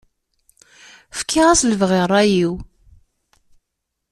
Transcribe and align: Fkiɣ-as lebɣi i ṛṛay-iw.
Fkiɣ-as 1.19 1.61
lebɣi 1.69 1.97
i 2.01 2.05
ṛṛay-iw. 2.07 2.53